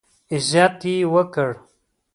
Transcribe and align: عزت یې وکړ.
عزت 0.35 0.79
یې 0.91 1.09
وکړ. 1.13 1.51